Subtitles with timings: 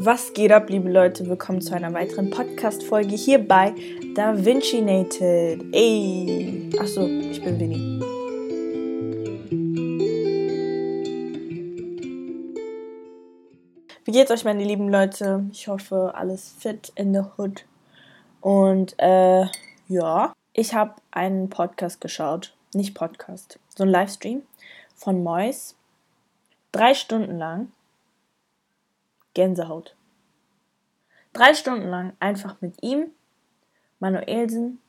[0.00, 1.28] Was geht ab, liebe Leute?
[1.28, 3.74] Willkommen zu einer weiteren Podcast-Folge hier bei
[4.14, 5.74] Da Vinci Nated.
[5.74, 6.70] Ey!
[6.78, 8.00] Achso, ich bin Vinny.
[14.04, 15.44] Wie geht's euch, meine lieben Leute?
[15.50, 17.64] Ich hoffe, alles fit in the hood.
[18.40, 19.46] Und, äh,
[19.88, 20.32] ja.
[20.52, 22.54] Ich habe einen Podcast geschaut.
[22.72, 24.42] Nicht Podcast, so ein Livestream
[24.94, 25.74] von Mois.
[26.70, 27.72] Drei Stunden lang.
[29.38, 29.94] Gänsehaut.
[31.32, 33.12] Drei Stunden lang einfach mit ihm,
[34.00, 34.80] Manuelsen,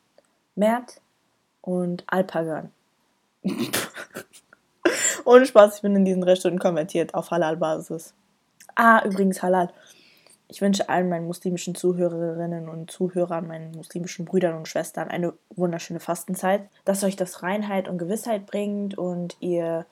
[0.55, 1.01] Mert
[1.61, 2.71] und Alpagan.
[5.25, 8.15] Ohne Spaß, ich bin in diesen drei Stunden konvertiert auf Halal-Basis.
[8.73, 9.71] Ah, übrigens Halal.
[10.47, 15.99] Ich wünsche allen meinen muslimischen Zuhörerinnen und Zuhörern, meinen muslimischen Brüdern und Schwestern eine wunderschöne
[15.99, 19.85] Fastenzeit, dass euch das Reinheit und Gewissheit bringt und ihr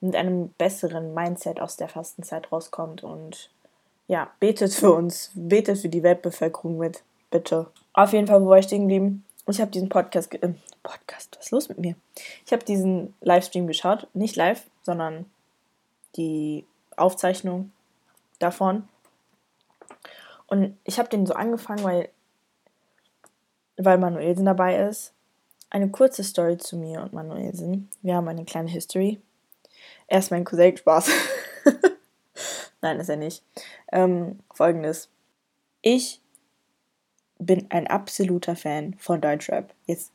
[0.00, 3.50] mit einem besseren Mindset aus der Fastenzeit rauskommt und
[4.08, 7.66] ja, betet für uns, betet für die Weltbevölkerung mit, bitte.
[7.92, 9.24] Auf jeden Fall, wo war ich stehen geblieben?
[9.48, 11.94] Ich habe diesen Podcast, äh, Podcast, was ist los mit mir?
[12.44, 15.26] Ich habe diesen Livestream geschaut, nicht live, sondern
[16.16, 16.64] die
[16.96, 17.72] Aufzeichnung
[18.38, 18.88] davon.
[20.46, 22.08] Und ich habe den so angefangen, weil,
[23.76, 25.12] weil Manuelsen dabei ist.
[25.70, 27.88] Eine kurze Story zu mir und Manuelsen.
[28.02, 29.20] Wir haben eine kleine History.
[30.06, 31.10] Er ist mein Cousin, Spaß.
[32.82, 33.42] Nein, ist er nicht.
[33.92, 35.08] Ähm, Folgendes.
[35.82, 36.20] Ich
[37.38, 39.72] bin ein absoluter Fan von Deutschrap.
[39.86, 40.12] Jetzt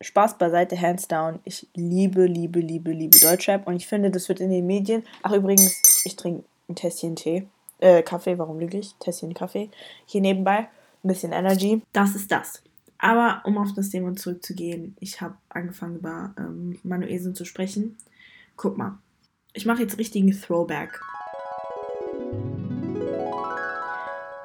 [0.00, 1.40] Spaß beiseite, hands down.
[1.44, 5.04] Ich liebe, liebe, liebe, liebe Deutschrap und ich finde, das wird in den Medien.
[5.22, 7.46] Ach, übrigens, ich trinke ein Tässchen Tee.
[7.78, 8.94] Äh, Kaffee, warum lüge ich?
[8.94, 9.70] Tässchen Kaffee.
[10.06, 10.68] Hier nebenbei.
[11.02, 11.82] Ein bisschen Energy.
[11.92, 12.62] Das ist das.
[12.98, 17.96] Aber um auf das Thema zurückzugehen, ich habe angefangen über ähm, Manuelsen zu sprechen.
[18.56, 18.98] Guck mal,
[19.54, 21.00] ich mache jetzt richtigen Throwback.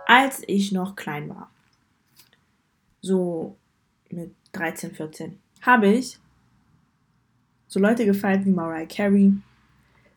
[0.07, 1.49] Als ich noch klein war,
[3.01, 3.55] so
[4.09, 6.17] mit 13, 14, habe ich
[7.67, 9.33] so Leute gefeiert wie Mariah Carey,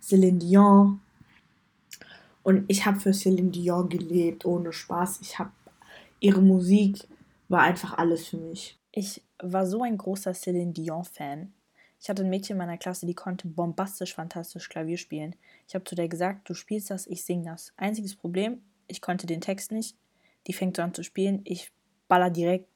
[0.00, 1.00] Celine Dion.
[2.42, 5.20] Und ich habe für Celine Dion gelebt, ohne Spaß.
[5.22, 5.50] Ich habe
[6.20, 7.06] ihre Musik
[7.48, 8.78] war einfach alles für mich.
[8.92, 11.52] Ich war so ein großer Celine Dion-Fan.
[12.00, 15.34] Ich hatte ein Mädchen in meiner Klasse, die konnte bombastisch, fantastisch Klavier spielen.
[15.66, 17.72] Ich habe zu der gesagt, du spielst das, ich sing das.
[17.76, 19.96] Einziges Problem, ich konnte den Text nicht.
[20.46, 21.40] Die fängt so an zu spielen.
[21.44, 21.72] Ich
[22.08, 22.68] baller direkt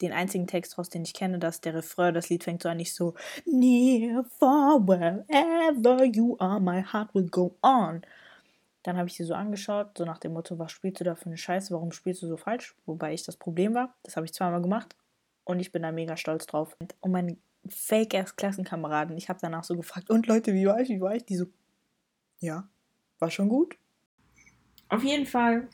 [0.00, 2.76] den einzigen Text raus, den ich kenne, dass der Refrain, das Lied fängt so an,
[2.76, 3.14] nicht so
[3.46, 8.02] Near, far, wherever you are, my heart will go on.
[8.82, 11.26] Dann habe ich sie so angeschaut, so nach dem Motto, was spielst du da für
[11.26, 12.74] eine Scheiße, warum spielst du so falsch?
[12.84, 14.96] Wobei ich das Problem war, das habe ich zweimal gemacht
[15.44, 16.76] und ich bin da mega stolz drauf.
[17.00, 17.36] Und meine
[17.68, 21.24] Fake-Ass-Klassenkameraden, ich habe danach so gefragt, und Leute, wie war ich, wie war ich?
[21.24, 21.46] Die so,
[22.40, 22.68] ja,
[23.20, 23.76] war schon gut.
[24.92, 25.68] Auf jeden Fall,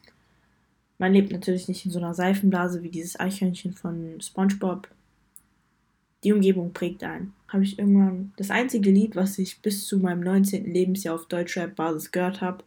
[0.99, 4.87] man lebt natürlich nicht in so einer Seifenblase wie dieses Eichhörnchen von SpongeBob.
[6.23, 7.35] Die Umgebung prägt einen.
[7.49, 10.73] Habe ich irgendwann das einzige Lied, was ich bis zu meinem 19.
[10.73, 12.63] Lebensjahr auf Deutschrap-Basis gehört habe,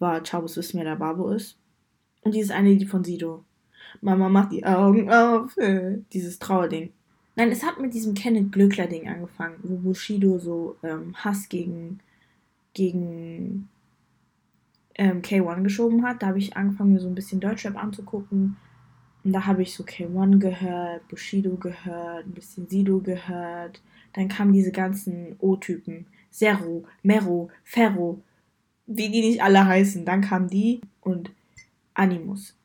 [0.00, 1.56] war Chabos wissen, wer der Babo ist.
[2.22, 3.44] Und dieses eine Lied von Sido.
[4.00, 5.56] Mama macht die Augen auf.
[5.56, 6.90] Äh, dieses Trauerding.
[7.36, 12.00] Nein, es hat mit diesem Kenneth Glöckler-Ding angefangen, wo Bushido so ähm, Hass gegen,
[12.74, 13.68] gegen
[15.02, 16.22] ähm, K1 geschoben hat.
[16.22, 18.56] Da habe ich angefangen, mir so ein bisschen Deutschrap anzugucken.
[19.24, 23.82] Und da habe ich so K1 gehört, Bushido gehört, ein bisschen Sido gehört.
[24.12, 26.06] Dann kamen diese ganzen O-Typen.
[26.30, 28.22] Zero, Mero, Ferro,
[28.86, 30.04] wie die nicht alle heißen.
[30.04, 31.32] Dann kamen die und
[31.94, 32.56] Animus.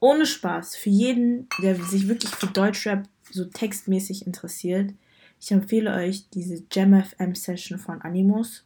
[0.00, 4.92] Ohne Spaß, für jeden, der sich wirklich für Deutschrap so textmäßig interessiert,
[5.40, 8.64] ich empfehle euch diese JamFM Session von Animus.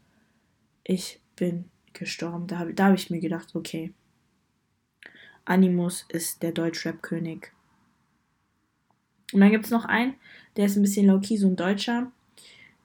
[0.84, 2.46] Ich bin gestorben.
[2.46, 3.92] Da habe da hab ich mir gedacht, okay,
[5.44, 7.52] Animus ist der Deutschrap-König.
[9.32, 10.14] Und dann gibt es noch einen,
[10.56, 12.12] der ist ein bisschen low-key, so ein Deutscher.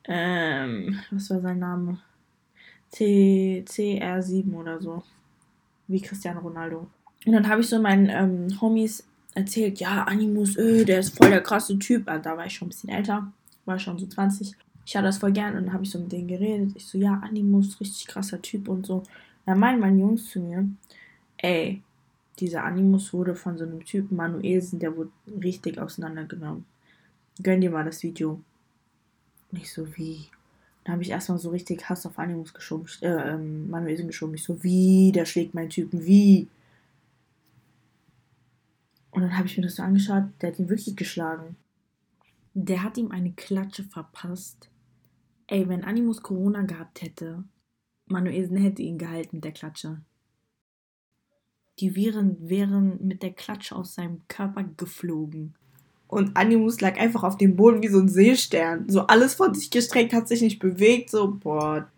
[0.05, 2.01] Ähm, was war sein Name?
[2.89, 5.03] C CR7 oder so.
[5.87, 6.87] Wie Cristiano Ronaldo.
[7.25, 11.29] Und dann habe ich so meinen ähm, Homies erzählt, ja, Animus, öh, der ist voll
[11.29, 12.07] der krasse Typ.
[12.07, 13.31] Also, da war ich schon ein bisschen älter,
[13.65, 14.55] war schon so 20.
[14.87, 16.71] Ich hatte das voll gern und dann habe ich so mit denen geredet.
[16.75, 19.03] Ich so, ja, Animus, richtig krasser Typ und so.
[19.45, 20.65] Dann meinen meine Jungs zu mir,
[21.35, 21.83] ey,
[22.39, 25.11] dieser Animus wurde von so einem Typen Manuelsen, der wurde
[25.43, 26.63] richtig auseinandergenommen.
[27.43, 28.41] Gönn dir mal das Video.
[29.51, 30.29] Nicht so wie.
[30.85, 34.35] Da habe ich erstmal so richtig Hass auf Animus geschoben, äh, ähm, Manuelsen geschoben.
[34.35, 36.47] Ich so, wie, der schlägt meinen Typen, wie?
[39.11, 41.57] Und dann habe ich mir das so angeschaut, der hat ihn wirklich geschlagen.
[42.53, 44.69] Der hat ihm eine Klatsche verpasst.
[45.47, 47.43] Ey, wenn Animus Corona gehabt hätte,
[48.05, 50.01] Manuelsen hätte ihn gehalten mit der Klatsche.
[51.79, 55.55] Die Viren wären mit der Klatsche aus seinem Körper geflogen.
[56.07, 58.89] Und Animus lag einfach auf dem Boden wie so ein Seestern.
[58.89, 61.09] So alles von sich gestreckt, hat sich nicht bewegt.
[61.09, 61.89] So, boah.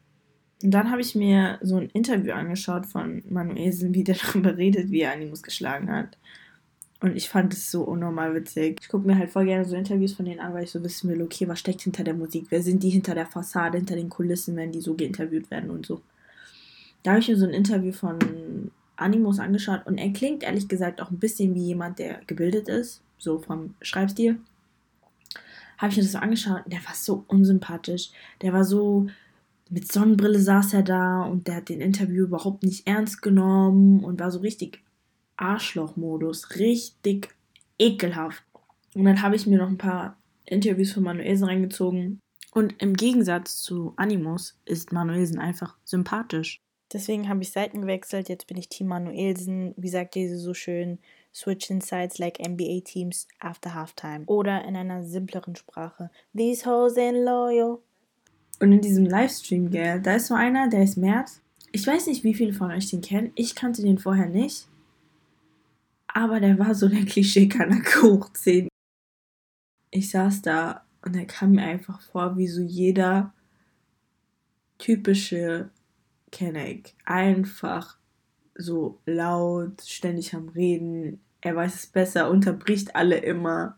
[0.61, 4.91] Und dann habe ich mir so ein Interview angeschaut von Manuelsen, wie der darüber redet,
[4.91, 6.17] wie er Animus geschlagen hat.
[7.01, 8.79] Und ich fand es so unnormal witzig.
[8.81, 11.09] Ich gucke mir halt voll gerne so Interviews von denen an, weil ich so wissen
[11.09, 12.47] will, okay, was steckt hinter der Musik?
[12.49, 15.85] Wer sind die hinter der Fassade, hinter den Kulissen, wenn die so geinterviewt werden und
[15.85, 16.01] so.
[17.03, 18.19] Da habe ich mir so ein Interview von
[18.97, 23.01] Animus angeschaut und er klingt ehrlich gesagt auch ein bisschen wie jemand, der gebildet ist,
[23.17, 24.39] so vom Schreibstil.
[25.77, 28.09] Habe ich mir das so angeschaut und der war so unsympathisch.
[28.41, 29.07] Der war so,
[29.69, 34.19] mit Sonnenbrille saß er da und der hat den Interview überhaupt nicht ernst genommen und
[34.19, 34.81] war so richtig
[35.39, 36.55] Arschloch-Modus.
[36.57, 37.29] Richtig
[37.77, 38.43] ekelhaft.
[38.95, 42.19] Und dann habe ich mir noch ein paar Interviews von Manuelsen reingezogen.
[42.51, 46.59] Und im Gegensatz zu Animus ist Manuelsen einfach sympathisch.
[46.91, 48.29] Deswegen habe ich Seiten gewechselt.
[48.29, 49.75] Jetzt bin ich Team Manuelsen.
[49.77, 50.97] Wie sagt ihr so schön?
[51.33, 54.23] Switching sides like NBA teams after halftime.
[54.25, 56.09] Oder in einer simpleren Sprache.
[56.35, 57.77] These hoes ain't loyal.
[58.59, 61.41] Und in diesem Livestream, gell, da ist so einer, der ist Merz.
[61.71, 63.31] Ich weiß nicht, wie viele von euch den kennen.
[63.35, 64.67] Ich kannte den vorher nicht.
[66.13, 68.67] Aber der war so der Klischee-Kanake hoch 10.
[69.91, 73.33] Ich saß da und er kam mir einfach vor wie so jeder
[74.77, 75.69] typische
[76.31, 76.95] Kenneck.
[77.05, 77.97] Einfach
[78.55, 81.21] so laut, ständig am Reden.
[81.41, 83.77] Er weiß es besser, unterbricht alle immer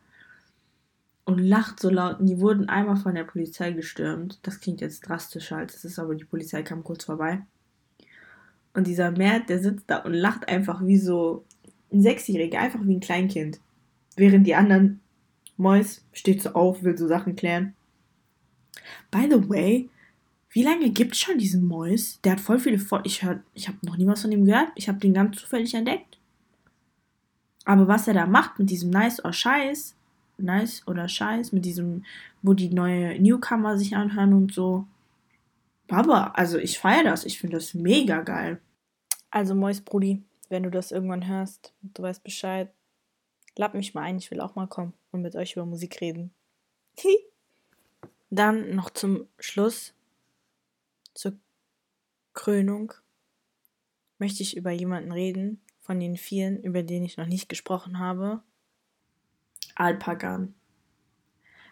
[1.25, 2.19] und lacht so laut.
[2.19, 4.39] Und die wurden einmal von der Polizei gestürmt.
[4.44, 7.42] Das klingt jetzt drastischer als es ist, aber die Polizei kam kurz vorbei.
[8.74, 11.45] Und dieser Mert, der sitzt da und lacht einfach wie so
[11.92, 13.60] ein Sechsjähriger, einfach wie ein Kleinkind.
[14.16, 15.00] Während die anderen,
[15.58, 17.74] Mois steht so auf, will so Sachen klären.
[19.10, 19.90] By the way,
[20.52, 22.20] wie lange gibt es schon diesen Mois?
[22.24, 24.70] Der hat voll viele Vor Ich, ich habe noch nie was von ihm gehört.
[24.76, 26.18] Ich habe den ganz zufällig entdeckt.
[27.64, 29.96] Aber was er da macht mit diesem Nice oder Scheiß,
[30.38, 32.04] Nice oder Scheiß, mit diesem,
[32.42, 34.86] wo die neue Newcomer sich anhören und so.
[35.88, 37.26] Baba, also ich feiere das.
[37.26, 38.60] Ich finde das mega geil.
[39.30, 42.74] Also Mois Brudi, wenn du das irgendwann hörst, du weißt Bescheid,
[43.56, 46.33] lad mich mal ein, ich will auch mal kommen und mit euch über Musik reden.
[48.30, 49.94] Dann noch zum Schluss,
[51.13, 51.33] zur
[52.33, 52.94] Krönung,
[54.19, 58.42] möchte ich über jemanden reden, von den vielen, über den ich noch nicht gesprochen habe.
[59.75, 60.53] Alpagan.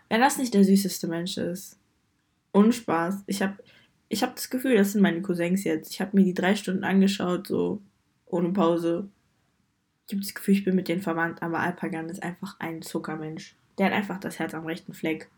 [0.07, 1.77] Wenn das nicht der süßeste Mensch ist.
[2.53, 3.23] Unspaß.
[3.27, 3.57] Ich habe
[4.07, 5.91] ich hab das Gefühl, das sind meine Cousins jetzt.
[5.91, 7.81] Ich habe mir die drei Stunden angeschaut, so
[8.29, 9.09] ohne Pause.
[10.07, 13.55] Ich habe das Gefühl, ich bin mit denen verwandt, aber Alpagan ist einfach ein Zuckermensch.
[13.77, 15.29] Der hat einfach das Herz am rechten Fleck.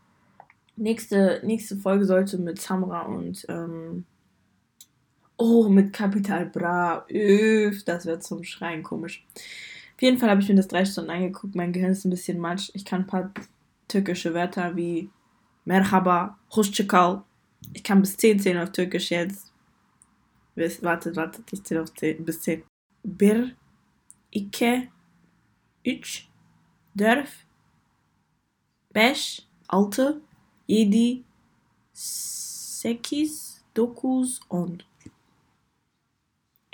[0.78, 4.06] Nächste, nächste Folge sollte mit Samra und ähm,
[5.38, 7.06] oh, mit Capital Bra.
[7.10, 9.26] Üff, das wird zum Schreien komisch.
[9.96, 11.56] Auf jeden Fall habe ich mir das drei Stunden angeguckt.
[11.56, 12.72] Mein Gehirn ist ein bisschen matsch.
[12.74, 13.32] Ich kann ein paar
[13.88, 15.10] türkische Wörter wie
[15.66, 17.24] Merhaba, Hoşçakal.
[17.74, 19.52] Ich kann bis 10 zählen auf Türkisch jetzt.
[20.56, 22.64] Warte, warte, ich zähle auf 10, bis 10
[23.06, 23.56] bir,
[24.32, 24.90] iki,
[25.86, 26.28] üç,
[26.98, 27.30] dört,
[28.96, 30.22] beş, altı,
[30.68, 31.22] yedi,
[31.94, 34.80] sekiz, dokuz, on.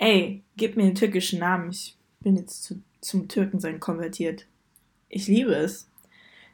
[0.00, 1.70] Ey, gib mir einen türkischen Namen.
[1.70, 4.46] Ich bin jetzt zu, zum Türkensein konvertiert.
[5.08, 5.86] Ich liebe es.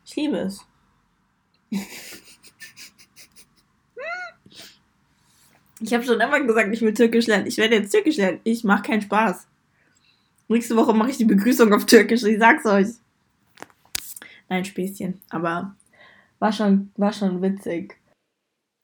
[0.07, 0.61] Ich liebe es.
[5.81, 7.47] Ich habe schon immer gesagt, ich will Türkisch lernen.
[7.47, 8.40] Ich werde jetzt Türkisch lernen.
[8.45, 9.47] Ich mache keinen Spaß.
[10.49, 12.89] Nächste Woche mache ich die Begrüßung auf Türkisch, ich sag's euch.
[14.49, 15.21] Nein, Späßchen.
[15.31, 15.75] Aber
[16.39, 17.97] war schon, war schon witzig.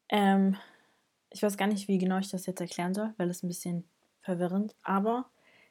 [0.08, 0.56] Ähm,
[1.30, 3.84] ich weiß gar nicht, wie genau ich das jetzt erklären soll, weil es ein bisschen
[4.22, 4.74] verwirrend.
[4.82, 5.26] Aber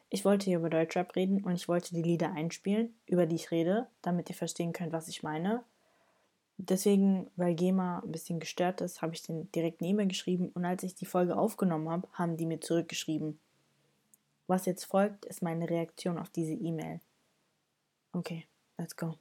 [0.10, 3.52] ich wollte hier über Deutschrap reden und ich wollte die Lieder einspielen, über die ich
[3.52, 5.64] rede, damit ihr verstehen könnt, was ich meine.
[6.58, 10.66] Deswegen, weil GEMA ein bisschen gestört ist, habe ich den direkt neben mir geschrieben und
[10.66, 13.40] als ich die Folge aufgenommen habe, haben die mir zurückgeschrieben.
[14.50, 17.02] Was jetzt folgt, ist meine Reaktion auf diese E-Mail.
[18.14, 18.48] Okay,
[18.80, 19.14] let's go.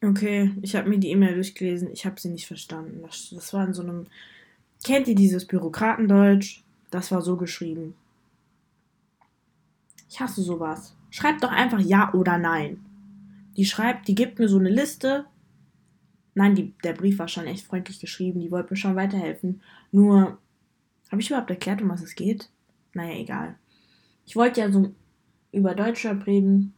[0.00, 1.90] Okay, ich habe mir die E-Mail durchgelesen.
[1.90, 3.02] Ich habe sie nicht verstanden.
[3.02, 4.06] Das, das war in so einem.
[4.84, 6.62] Kennt ihr dieses Bürokratendeutsch?
[6.92, 7.96] Das war so geschrieben.
[10.08, 10.94] Ich hasse sowas.
[11.10, 12.84] Schreibt doch einfach Ja oder Nein.
[13.56, 15.26] Die schreibt, die gibt mir so eine Liste
[16.40, 18.40] Nein, die, der Brief war schon echt freundlich geschrieben.
[18.40, 19.60] Die wollte mir schon weiterhelfen.
[19.92, 20.38] Nur,
[21.10, 22.48] habe ich überhaupt erklärt, um was es geht?
[22.94, 23.58] Naja, egal.
[24.24, 24.94] Ich wollte ja so
[25.52, 26.72] über Deutschrap reden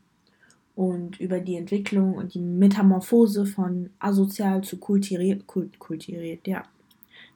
[0.75, 5.47] und über die Entwicklung und die Metamorphose von asozial zu kulturiert.
[5.47, 6.65] Kult, kulturiert, ja.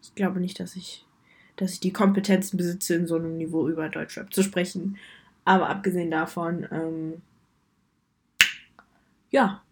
[0.03, 1.07] Ich glaube nicht, dass ich
[1.55, 4.99] dass ich die Kompetenzen besitze, in so einem Niveau über Deutschrap zu sprechen.
[5.45, 7.23] Aber abgesehen davon, ähm,
[9.31, 9.63] ja,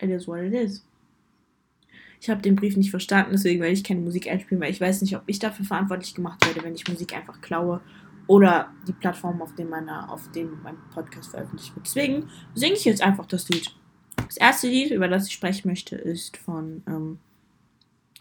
[0.00, 0.84] it is what it is.
[2.24, 5.02] Ich habe den Brief nicht verstanden, deswegen werde ich keine Musik einspielen, weil ich weiß
[5.02, 7.82] nicht, ob ich dafür verantwortlich gemacht werde, wenn ich Musik einfach klaue
[8.26, 11.84] oder die Plattform, auf dem, meine, auf dem mein Podcast veröffentlicht wird.
[11.84, 13.76] Deswegen singe ich jetzt einfach das Lied.
[14.16, 17.18] Das erste Lied, über das ich sprechen möchte, ist von ähm,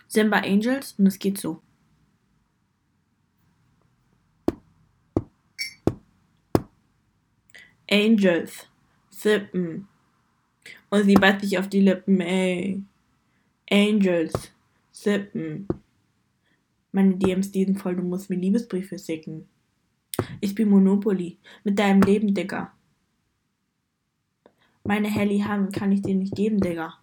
[0.10, 1.62] Simba Angels und es geht so.
[7.90, 8.68] Angels,
[9.10, 9.88] Sippen.
[10.90, 12.84] Und sie beißt sich auf die Lippen, ey.
[13.72, 14.52] Angels,
[14.92, 15.68] Sippen.
[16.92, 19.48] Meine DMs diesen voll, du musst mir Liebesbriefe schicken.
[20.42, 21.38] Ich bin Monopoly.
[21.64, 22.72] Mit deinem Leben, Digga.
[24.84, 26.94] Meine Helly Hand kann ich dir nicht geben, Digga.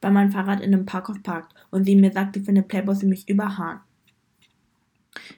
[0.00, 3.06] Weil mein Fahrrad in einem Parkhof parkt und sie mir sagt, ich finde Playboy für
[3.06, 3.80] mich überhahn.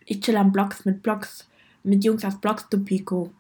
[0.04, 1.48] Ich chill am Blocks mit Blocks,
[1.82, 3.32] mit Jungs auf Blocks, du Pico.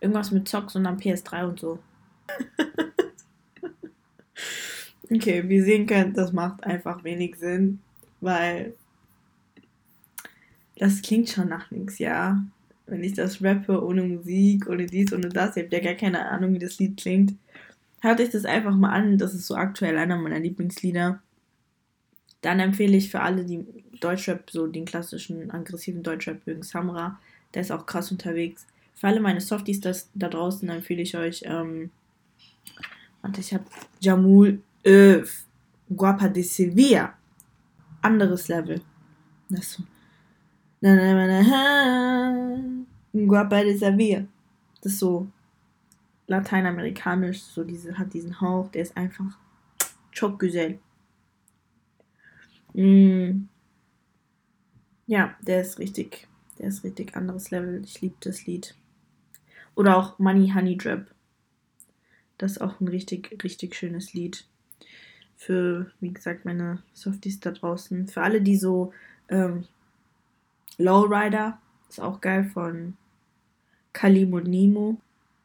[0.00, 1.78] Irgendwas mit Zocks und am PS3 und so.
[5.10, 7.80] okay, wie ihr sehen könnt, das macht einfach wenig Sinn,
[8.20, 8.74] weil
[10.76, 12.42] das klingt schon nach nichts, ja.
[12.86, 16.28] Wenn ich das rappe ohne Musik, ohne dies, ohne das, ihr habt ja gar keine
[16.28, 17.34] Ahnung, wie das Lied klingt.
[18.00, 21.20] Hört euch das einfach mal an, das ist so aktuell einer meiner Lieblingslieder.
[22.40, 23.64] Dann empfehle ich für alle, die
[24.00, 27.20] Deutschrap, so den klassischen aggressiven Deutschrap mögen, Samra,
[27.54, 28.66] der ist auch krass unterwegs.
[28.94, 31.90] Für alle meine Softies das, da draußen empfehle ich euch, ähm,
[33.22, 33.64] warte, ich habe
[34.00, 35.46] Jamul Öf,
[35.88, 37.14] Guapa de Sevilla.
[38.02, 38.80] Anderes Level.
[39.48, 39.82] Das so
[40.80, 44.26] na, na, na, na, Guapa de Sevilla.
[44.82, 45.28] Das ist so
[46.26, 49.36] lateinamerikanisch, so diese, hat diesen Hauch, der ist einfach
[50.12, 50.78] Chokgüsel.
[52.72, 53.48] Mm.
[55.06, 57.82] Ja, der ist richtig, der ist richtig anderes Level.
[57.84, 58.76] Ich liebe das Lied.
[59.74, 61.12] Oder auch Money Honey Drip.
[62.40, 64.46] Das ist auch ein richtig, richtig schönes Lied.
[65.36, 68.08] Für, wie gesagt, meine Softies da draußen.
[68.08, 68.94] Für alle, die so
[69.28, 69.64] ähm,
[70.78, 71.58] Lowrider
[71.90, 72.94] ist auch geil von
[73.92, 74.96] Kalim und Nemo.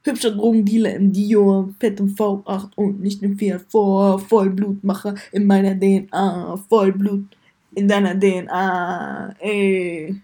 [0.03, 4.19] Hübscher Drogendealer im Dior, Fett im V8 und nicht im Fiat vor.
[4.19, 7.35] Vollblutmacher in meiner DNA, Vollblut
[7.73, 10.15] in deiner DNA, ey.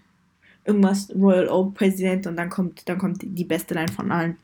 [0.64, 4.38] Irgendwas Royal Oak Präsident und dann kommt, dann kommt die beste Line von allen.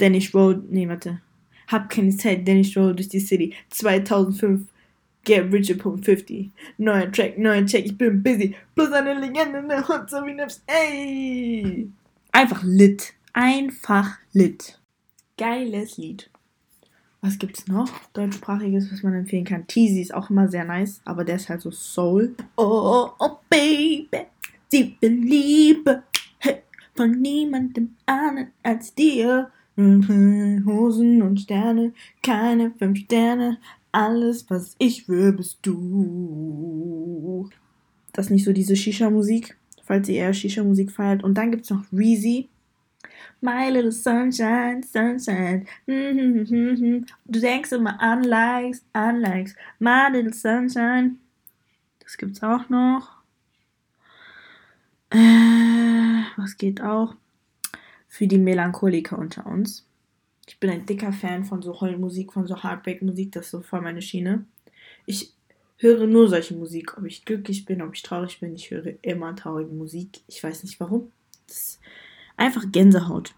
[0.00, 1.20] Dennis Road, nee, warte.
[1.68, 3.54] Hab keine Zeit, Dennis Road durch die City.
[3.70, 4.66] 2005
[5.24, 6.50] Get Richer.50.
[6.78, 8.54] Neuer Track, neuer Check, ich bin busy.
[8.74, 10.62] Plus eine Legende der Hot, so wie Nips.
[10.66, 11.90] Ey!
[12.32, 13.14] Einfach lit.
[13.32, 14.78] Einfach lit.
[15.36, 16.30] Geiles Lied.
[17.20, 17.88] Was gibt's noch?
[18.12, 19.66] Deutschsprachiges, was man empfehlen kann.
[19.66, 22.34] Teasy ist auch immer sehr nice, aber der ist halt so Soul.
[22.56, 24.26] Oh, oh, Baby,
[24.68, 26.02] sie bin Liebe.
[26.38, 26.62] Hey,
[26.94, 29.50] von niemandem anderen als dir.
[29.76, 33.58] Hosen und Sterne, keine fünf Sterne,
[33.90, 37.48] alles, was ich will, bist du.
[38.12, 41.24] Das ist nicht so diese Shisha-Musik, falls ihr eher Shisha-Musik feiert.
[41.24, 42.48] Und dann gibt es noch Reezy.
[43.40, 45.66] My little sunshine, sunshine.
[45.86, 49.54] Du denkst immer an Likes, an Likes.
[49.78, 51.16] My little sunshine.
[52.00, 53.10] Das gibt's auch noch.
[55.10, 57.14] Äh, was geht auch?
[58.14, 59.84] Für die Melancholiker unter uns.
[60.46, 63.80] Ich bin ein dicker Fan von so Heulmusik, von so Heartbreak-Musik, das ist so voll
[63.80, 64.44] meine Schiene.
[65.04, 65.32] Ich
[65.78, 69.34] höre nur solche Musik, ob ich glücklich bin, ob ich traurig bin, ich höre immer
[69.34, 70.20] traurige Musik.
[70.28, 71.10] Ich weiß nicht warum.
[71.48, 71.80] Das ist
[72.36, 73.34] einfach Gänsehaut.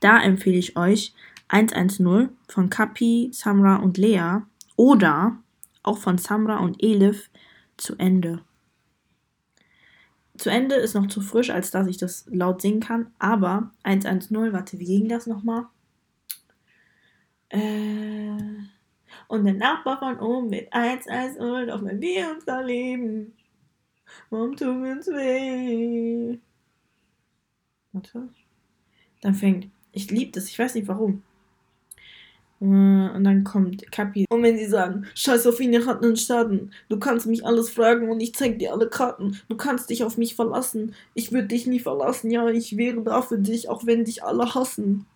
[0.00, 1.12] Da empfehle ich euch
[1.48, 4.38] 110 von Kapi, Samra und Lea
[4.76, 5.36] oder
[5.82, 7.28] auch von Samra und Elif
[7.76, 8.40] zu Ende.
[10.38, 14.52] Zu Ende ist noch zu frisch, als dass ich das laut singen kann, aber 110,
[14.52, 15.66] warte, wie ging das nochmal?
[17.50, 18.38] Äh,
[19.28, 23.34] und der Nachbar von oben mit 110, doch wenn wir uns da leben,
[24.30, 26.38] warum tun wir uns weh?
[27.92, 28.28] Warte.
[29.20, 31.22] Dann fängt, ich liebe das, ich weiß nicht warum.
[32.62, 34.26] Äh, und dann kommt Kapi.
[34.30, 36.72] Und wenn sie sagen, scheiß auf ihn, ihr hat einen Schaden.
[36.88, 39.38] Du kannst mich alles fragen und ich zeig dir alle Karten.
[39.48, 40.94] Du kannst dich auf mich verlassen.
[41.14, 42.30] Ich würde dich nie verlassen.
[42.30, 45.06] Ja, ich wäre da für dich, auch wenn dich alle hassen.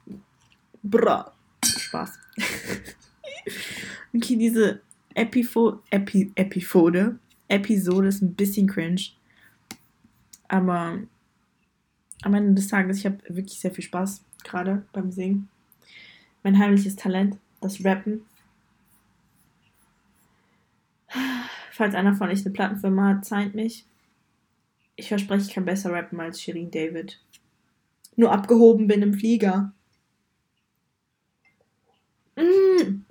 [0.82, 1.32] Bra.
[1.64, 2.18] Spaß.
[4.14, 4.80] okay, diese
[5.14, 7.18] Epifo Epi Epifode.
[7.48, 9.02] Episode ist ein bisschen cringe.
[10.48, 10.98] Aber
[12.22, 15.48] am Ende des Tages, ich habe wirklich sehr viel Spaß gerade beim Singen
[16.46, 18.24] mein heimliches Talent, das Rappen.
[21.72, 23.84] Falls einer von euch eine Plattenfirma hat, zeigt mich.
[24.94, 27.20] Ich verspreche, ich kann besser rappen als Shirin David.
[28.14, 29.72] Nur abgehoben bin im Flieger.
[32.36, 33.02] Mm.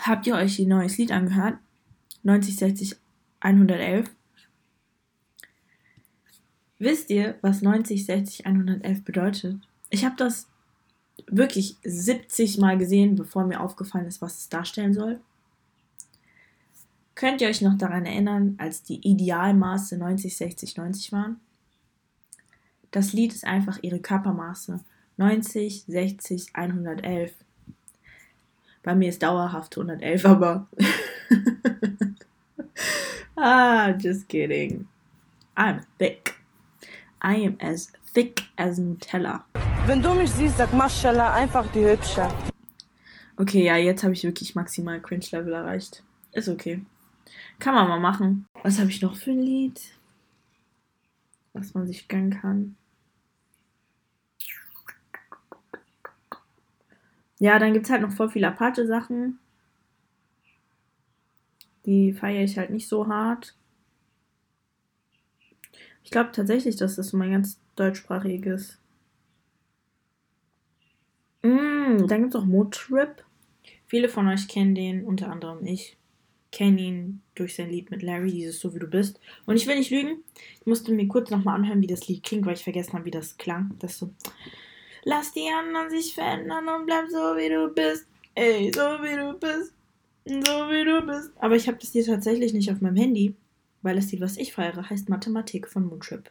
[0.00, 1.58] Habt ihr euch ihr neues Lied angehört?
[2.24, 2.96] 9060
[3.38, 4.10] 111.
[6.80, 9.60] Wisst ihr, was 9060 111 bedeutet?
[9.90, 10.48] Ich habe das
[11.26, 15.20] wirklich 70 Mal gesehen, bevor mir aufgefallen ist, was es darstellen soll.
[17.14, 21.40] Könnt ihr euch noch daran erinnern, als die Idealmaße 90, 60, 90 waren?
[22.90, 24.80] Das Lied ist einfach ihre Körpermaße.
[25.16, 27.32] 90, 60, 111.
[28.82, 30.66] Bei mir ist dauerhaft 111, aber.
[33.36, 34.88] ah, just kidding.
[35.56, 36.34] I'm thick.
[37.22, 39.44] I am as thick as Nutella.
[39.86, 42.26] Wenn du mich siehst, sag Maschallah, einfach die Hübsche.
[43.36, 46.02] Okay, ja, jetzt habe ich wirklich maximal Cringe-Level erreicht.
[46.32, 46.82] Ist okay.
[47.58, 48.46] Kann man mal machen.
[48.62, 49.78] Was habe ich noch für ein Lied?
[51.52, 52.76] Was man sich gönnen kann.
[57.38, 59.38] Ja, dann gibt es halt noch voll viele Apache-Sachen.
[61.84, 63.54] Die feiere ich halt nicht so hart.
[66.02, 68.78] Ich glaube tatsächlich, dass das mein ganz deutschsprachiges.
[72.04, 73.24] Mm, dann gibt es auch Motrip.
[73.86, 75.96] Viele von euch kennen den, unter anderem ich
[76.54, 79.20] kenne ihn durch sein Lied mit Larry, dieses So wie du bist.
[79.44, 80.22] Und ich will nicht lügen,
[80.60, 83.10] ich musste mir kurz nochmal anhören, wie das Lied klingt, weil ich vergessen habe, wie
[83.10, 83.74] das klang.
[83.80, 84.10] Das so,
[85.02, 88.06] lass die anderen sich verändern und bleib so wie du bist.
[88.36, 89.74] Ey, so wie du bist.
[90.24, 91.32] So wie du bist.
[91.38, 93.34] Aber ich habe das Lied tatsächlich nicht auf meinem Handy,
[93.82, 96.30] weil das Lied, was ich feiere, heißt Mathematik von Moontrip.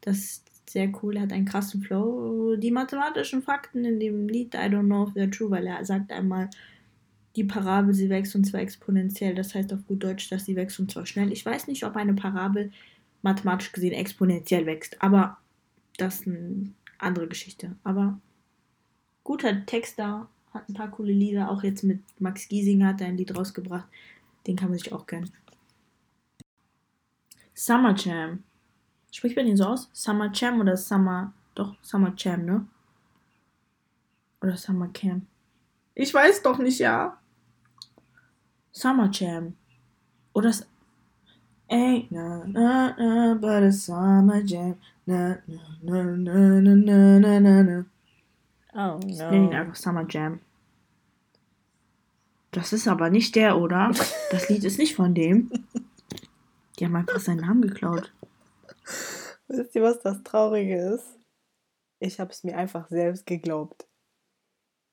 [0.00, 2.56] Das sehr cool, hat einen krassen Flow.
[2.56, 6.12] Die mathematischen Fakten in dem Lied, I don't know if they're true, weil er sagt
[6.12, 6.48] einmal,
[7.36, 9.34] die Parabel, sie wächst und zwar exponentiell.
[9.34, 11.32] Das heißt auf gut Deutsch, dass sie wächst und zwar schnell.
[11.32, 12.72] Ich weiß nicht, ob eine Parabel
[13.22, 15.38] mathematisch gesehen exponentiell wächst, aber
[15.96, 17.76] das ist eine andere Geschichte.
[17.84, 18.18] Aber
[19.24, 21.50] guter Text da, hat ein paar coole Lieder.
[21.50, 23.86] Auch jetzt mit Max Giesinger hat er ein Lied rausgebracht.
[24.46, 25.30] Den kann man sich auch gönnen.
[27.54, 28.42] Summer Jam.
[29.10, 29.88] Spricht man den so aus?
[29.92, 31.32] Summer Jam oder Summer.
[31.54, 32.66] Doch, Summer Jam, ne?
[34.42, 35.26] Oder Summer Camp.
[35.94, 37.18] Ich weiß doch nicht, ja.
[38.72, 39.54] Summer Jam.
[40.32, 40.52] Oder
[41.70, 44.74] Ain't na na na but a summer jam.
[45.06, 45.36] Na
[45.82, 47.84] na na na na na na na.
[48.74, 49.06] Oh no.
[49.06, 50.40] Ich nenne ihn einfach Summer Jam.
[52.50, 53.92] Das ist aber nicht der, oder?
[54.32, 55.50] Das Lied ist nicht von dem.
[56.78, 58.12] Die haben einfach seinen Namen geklaut.
[59.52, 61.18] Wisst ihr, was das Traurige ist?
[61.98, 63.88] Ich habe es mir einfach selbst geglaubt.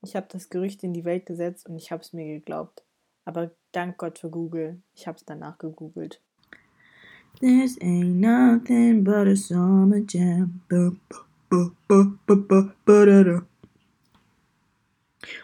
[0.01, 2.83] Ich habe das Gerücht in die Welt gesetzt und ich habe es mir geglaubt.
[3.23, 4.81] Aber dank Gott für Google.
[4.95, 6.23] Ich habe es danach gegoogelt.
[7.39, 10.59] This ain't nothing but a summer jam.
[11.51, 11.77] Und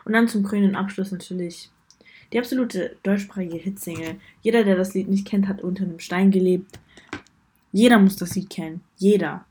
[0.08, 1.69] dann zum grünen Abschluss natürlich
[2.32, 4.15] die absolute deutschsprachige Hitsingle.
[4.41, 6.80] Jeder, der das Lied nicht kennt, hat unter einem Stein gelebt.
[7.73, 8.81] Jeder muss das Lied kennen.
[8.97, 9.45] Jeder.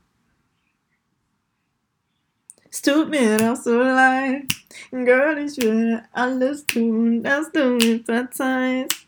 [2.71, 4.45] Es tut mir doch so leid.
[4.89, 9.07] Girl, ich will alles tun, dass du mir verzeihst.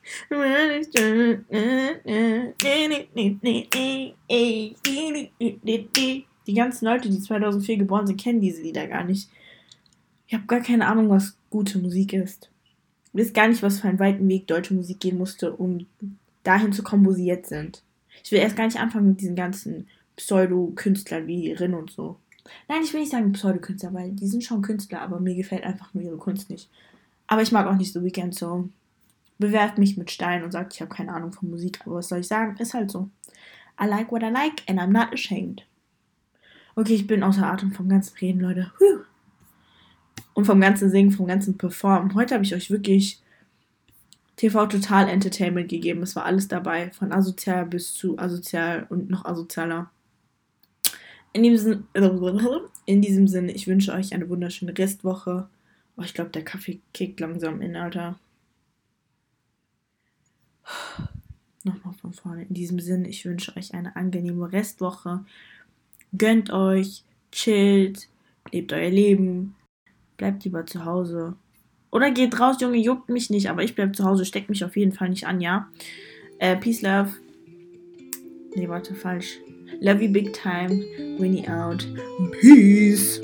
[6.45, 9.29] Die ganzen Leute, die 2004 geboren sind, kennen diese Lieder gar nicht.
[10.27, 12.51] Ich habe gar keine Ahnung, was gute Musik ist.
[13.13, 15.87] Ich weiß gar nicht, was für einen weiten Weg deutsche Musik gehen musste, um
[16.43, 17.81] dahin zu kommen, wo sie jetzt sind.
[18.23, 22.17] Ich will erst gar nicht anfangen mit diesen ganzen Pseudo-Künstlern wie Rin und so.
[22.67, 25.93] Nein, ich will nicht sagen Pseudokünstler, weil die sind schon Künstler, aber mir gefällt einfach
[25.93, 26.69] nur ihre Kunst nicht.
[27.27, 28.69] Aber ich mag auch nicht so Weekend so.
[29.39, 32.19] Bewerft mich mit Stein und sagt, ich habe keine Ahnung von Musik, aber was soll
[32.19, 32.55] ich sagen?
[32.57, 33.09] Ist halt so.
[33.81, 35.65] I like what I like and I'm not ashamed.
[36.75, 38.71] Okay, ich bin außer Atem vom ganzen Reden, Leute.
[38.79, 39.01] Huh.
[40.33, 42.13] Und vom ganzen Singen, vom ganzen Performen.
[42.13, 43.21] Heute habe ich euch wirklich
[44.35, 46.03] TV Total Entertainment gegeben.
[46.03, 49.91] Es war alles dabei, von asozial bis zu asozial und noch asozialer.
[51.33, 51.87] In diesem,
[52.85, 55.49] in diesem Sinne, ich wünsche euch eine wunderschöne Restwoche.
[55.97, 58.19] Oh, ich glaube, der Kaffee kickt langsam in, Alter.
[61.63, 62.43] Nochmal von vorne.
[62.43, 65.25] In diesem Sinne, ich wünsche euch eine angenehme Restwoche.
[66.17, 68.07] Gönnt euch, chillt,
[68.51, 69.55] lebt euer Leben,
[70.17, 71.35] bleibt lieber zu Hause.
[71.95, 74.75] Oder geht raus, Junge, juckt mich nicht, aber ich bleib zu Hause, steckt mich auf
[74.75, 75.69] jeden Fall nicht an, ja?
[76.39, 77.11] Äh, peace, love.
[78.53, 79.39] Nee, warte, falsch.
[79.79, 80.83] Love you big time.
[81.17, 81.87] Winnie out.
[82.41, 83.21] Peace.